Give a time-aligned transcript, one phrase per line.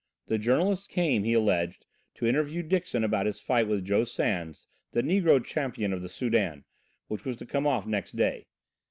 [0.25, 5.03] The journalist came, he alleged, to interview Dixon about his fight with Joe Sans, the
[5.03, 6.63] negro champion of the Soudan,
[7.07, 8.47] which was to come off next day.